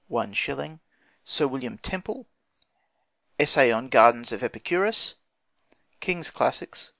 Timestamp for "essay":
3.39-3.71